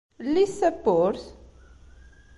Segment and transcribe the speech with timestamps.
[0.27, 1.25] Llit tawwurt.